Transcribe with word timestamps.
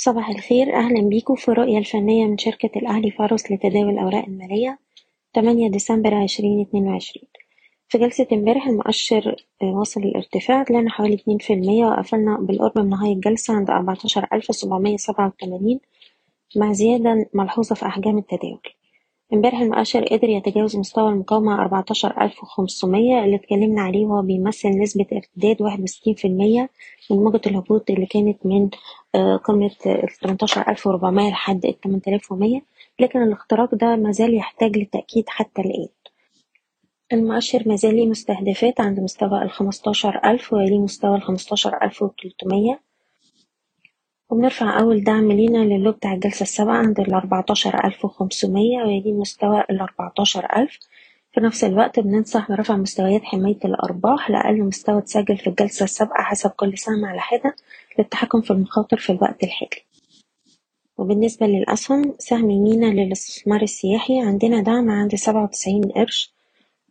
صباح 0.00 0.30
الخير 0.30 0.74
أهلا 0.74 1.08
بيكم 1.08 1.34
في 1.34 1.48
الرؤية 1.48 1.78
الفنية 1.78 2.26
من 2.26 2.38
شركة 2.38 2.78
الأهلي 2.78 3.10
فارس 3.10 3.52
لتداول 3.52 3.90
الأوراق 3.90 4.24
المالية 4.24 4.78
8 5.34 5.70
ديسمبر 5.70 6.22
2022 6.22 7.26
في 7.88 7.98
جلسة 7.98 8.26
امبارح 8.32 8.66
المؤشر 8.66 9.36
وصل 9.62 10.00
الارتفاع 10.00 10.62
طلعنا 10.62 10.90
حوالي 10.90 11.14
اتنين 11.14 11.38
في 11.38 11.52
المية 11.52 11.86
وقفلنا 11.86 12.36
بالقرب 12.40 12.78
من 12.78 12.88
نهاية 12.88 13.12
الجلسة 13.12 13.54
عند 13.54 13.70
أربعتاشر 13.70 14.26
ألف 14.32 14.44
سبعمية 14.44 14.96
سبعة 14.96 15.26
وتمانين 15.26 15.80
مع 16.56 16.72
زيادة 16.72 17.30
ملحوظة 17.34 17.74
في 17.74 17.86
أحجام 17.86 18.18
التداول. 18.18 18.60
امبارح 19.32 19.60
المؤشر 19.60 20.04
قدر 20.04 20.28
يتجاوز 20.28 20.76
مستوى 20.76 21.08
المقاومة 21.12 21.54
أربعتاشر 21.54 22.22
ألف 22.22 22.42
وخمسمية 22.42 23.24
اللي 23.24 23.36
اتكلمنا 23.36 23.82
عليه 23.82 24.06
وهو 24.06 24.22
بيمثل 24.22 24.68
نسبة 24.68 25.06
ارتداد 25.12 25.62
واحد 25.62 25.80
وستين 25.82 26.14
في 26.14 26.24
المية 26.28 26.70
من 27.10 27.16
موجة 27.16 27.40
الهبوط 27.46 27.90
اللي 27.90 28.06
كانت 28.06 28.46
من 28.46 28.70
قمة 29.38 29.70
التمنتاشر 29.86 30.64
ألف 30.68 30.86
وربعمية 30.86 31.30
لحد 31.30 31.66
التمن 31.66 32.00
تلاف 32.00 32.32
ومية. 32.32 32.62
لكن 33.00 33.22
الاختراق 33.22 33.74
ده 33.74 33.96
مازال 33.96 34.34
يحتاج 34.34 34.76
للتأكيد 34.78 35.24
حتى 35.28 35.62
الآن. 35.62 35.88
المؤشر 37.12 37.62
مازال 37.66 37.94
ليه 37.96 38.06
مستهدفات 38.06 38.80
عند 38.80 39.00
مستوى 39.00 39.42
الخمستاشر 39.42 40.20
ألف 40.24 40.52
ويليه 40.52 40.78
مستوى 40.78 41.16
الخمستاشر 41.16 41.82
ألف 41.82 42.02
وتلتمية. 42.02 42.80
وبنرفع 44.30 44.80
أول 44.80 45.04
دعم 45.04 45.32
لينا 45.32 45.58
للو 45.58 45.92
بتاع 45.92 46.12
الجلسة 46.14 46.42
السابعة 46.42 46.76
عند 46.76 47.00
الأربعتاشر 47.00 47.84
ألف 47.86 48.04
وخمسمية 48.04 48.82
ويليه 48.82 49.12
مستوى 49.12 49.60
الأربعتاشر 49.70 50.46
ألف. 50.56 50.78
في 51.34 51.40
نفس 51.40 51.64
الوقت 51.64 52.00
بننصح 52.00 52.48
برفع 52.48 52.76
مستويات 52.76 53.24
حماية 53.24 53.58
الأرباح 53.64 54.30
لأقل 54.30 54.62
مستوى 54.62 54.98
اتسجل 54.98 55.36
في 55.38 55.46
الجلسة 55.46 55.84
السابقة 55.84 56.22
حسب 56.22 56.50
كل 56.50 56.78
سهم 56.78 57.04
على 57.04 57.20
حدة 57.20 57.56
للتحكم 57.98 58.40
في 58.40 58.50
المخاطر 58.50 58.96
في 58.96 59.12
الوقت 59.12 59.44
الحالي. 59.44 59.82
وبالنسبة 60.98 61.46
للأسهم 61.46 62.14
سهم 62.18 62.46
مينا 62.46 62.86
للاستثمار 62.86 63.62
السياحي 63.62 64.20
عندنا 64.20 64.60
دعم 64.62 64.90
عند 64.90 65.14
سبعة 65.14 65.44
وتسعين 65.44 65.84
قرش. 65.84 66.32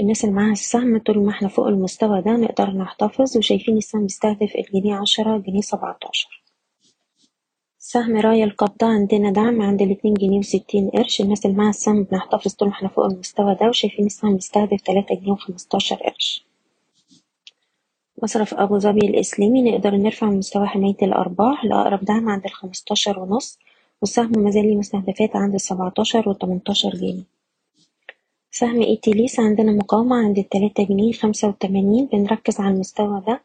الناس 0.00 0.24
اللي 0.24 0.34
معاها 0.36 0.52
السهم 0.52 0.98
طول 0.98 1.18
ما 1.18 1.30
إحنا 1.30 1.48
فوق 1.48 1.66
المستوى 1.66 2.20
ده 2.22 2.30
نقدر 2.32 2.70
نحتفظ 2.70 3.36
وشايفين 3.36 3.76
السهم 3.76 4.02
بيستهدف 4.02 4.52
الجنيه 4.56 4.94
عشرة 4.94 5.38
جنيه 5.38 5.60
سبعتاشر. 5.60 6.39
سهم 7.82 8.16
راية 8.16 8.44
القبضة 8.44 8.86
عندنا 8.86 9.30
دعم 9.30 9.62
عند 9.62 9.82
الاتنين 9.82 10.14
جنيه 10.14 10.38
وستين 10.38 10.88
قرش. 10.90 11.20
الناس 11.20 11.46
اللي 11.46 11.56
معاها 11.56 11.70
السهم 11.70 12.02
بنحتفظ 12.02 12.52
طول 12.54 12.68
ما 12.68 12.74
إحنا 12.74 12.88
فوق 12.88 13.04
المستوى 13.04 13.54
ده 13.54 13.68
وشايفين 13.68 14.06
السهم 14.06 14.34
بيستهدف 14.34 14.80
تلاتة 14.80 15.14
جنيه 15.14 15.32
وخمستاشر 15.32 15.96
قرش. 15.96 16.44
مصرف 18.22 18.54
أبو 18.54 18.78
ظبي 18.78 19.06
الإسلامي 19.06 19.62
نقدر 19.70 19.96
نرفع 19.96 20.26
مستوى 20.26 20.66
حماية 20.66 20.96
الأرباح 21.02 21.64
لأقرب 21.64 22.04
دعم 22.04 22.28
عند 22.28 22.44
الخمستاشر 22.44 23.18
ونص 23.18 23.58
والسهم 24.02 24.32
مازال 24.36 24.66
ليه 24.68 24.76
مستهدفات 24.76 25.36
عند 25.36 25.54
السبعتاشر 25.54 26.28
والتمنتاشر 26.28 26.90
جنيه. 26.90 27.24
سهم 28.50 28.82
إيتيليس 28.82 29.40
عندنا 29.40 29.72
مقاومة 29.72 30.16
عند 30.16 30.38
التلاتة 30.38 30.82
جنيه 30.84 31.12
خمسة 31.12 31.48
وتمانين 31.48 32.06
بنركز 32.06 32.60
على 32.60 32.74
المستوى 32.74 33.22
ده. 33.26 33.40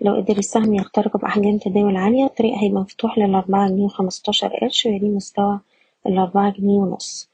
لو 0.00 0.14
قدر 0.16 0.38
السهم 0.38 0.74
يخترق 0.74 1.16
بأحجام 1.16 1.58
تداول 1.58 1.96
عالية 1.96 2.24
الطريق 2.24 2.54
هيبقى 2.54 2.80
مفتوح 2.82 3.18
للأربعة 3.18 3.68
جنيه 3.68 3.84
وخمستاشر 3.84 4.48
قرش 4.48 4.86
ويليه 4.86 5.08
مستوى 5.08 5.60
الأربعة 6.06 6.52
جنيه 6.52 6.78
ونص. 6.78 7.30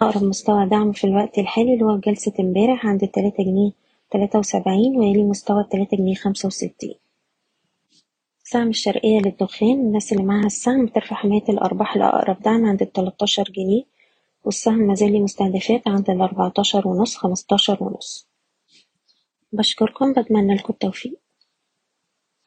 أقرب 0.00 0.22
مستوى 0.24 0.66
دعم 0.66 0.92
في 0.92 1.04
الوقت 1.06 1.38
الحالي 1.38 1.74
اللي 1.74 1.84
هو 1.84 1.96
جلسة 1.98 2.32
امبارح 2.40 2.86
عند 2.86 3.02
التلاتة 3.02 3.44
جنيه 3.44 3.70
تلاتة 4.10 4.38
وسبعين 4.38 4.96
ويليه 4.96 5.22
مستوى 5.24 5.60
التلاتة 5.60 5.96
جنيه 5.96 6.14
خمسة 6.14 6.46
وستين. 6.46 6.94
سهم 8.44 8.68
الشرقية 8.68 9.18
للدخان 9.18 9.70
الناس 9.80 10.12
اللي 10.12 10.24
معاها 10.24 10.46
السهم 10.46 10.86
بترفع 10.86 11.16
حماية 11.16 11.44
الأرباح 11.48 11.96
لأقرب 11.96 12.42
دعم 12.42 12.66
عند 12.66 12.82
التلاتاشر 12.82 13.42
جنيه 13.56 13.82
والسهم 14.44 14.78
مازال 14.78 15.12
ليه 15.12 15.20
مستهدفات 15.20 15.88
عند 15.88 16.10
الأربعتاشر 16.10 16.88
ونص 16.88 17.16
خمستاشر 17.16 17.84
ونص. 17.84 18.28
بشكركم 19.52 20.12
بتمنى 20.12 20.54
لكم 20.54 20.72
التوفيق. 20.72 21.18